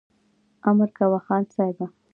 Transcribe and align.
امر 0.69 0.89
کوه 0.97 1.19
خان 1.25 1.43
صاحبه! 1.55 1.85